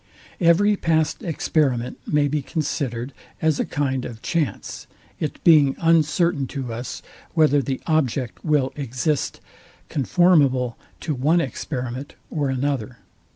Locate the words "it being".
5.25-5.75